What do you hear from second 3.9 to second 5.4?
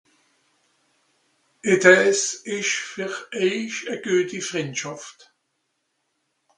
a gueti frindschàft